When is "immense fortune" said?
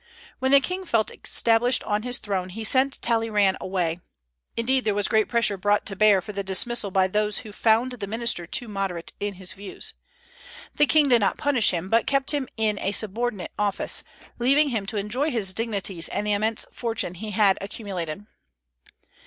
16.33-17.13